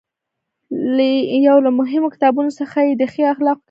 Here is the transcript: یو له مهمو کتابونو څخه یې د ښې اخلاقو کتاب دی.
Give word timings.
یو 1.47 1.57
له 1.65 1.69
مهمو 1.79 2.07
کتابونو 2.15 2.51
څخه 2.59 2.77
یې 2.87 2.93
د 2.95 3.03
ښې 3.11 3.23
اخلاقو 3.33 3.39
کتاب 3.51 3.57
دی. 3.57 3.59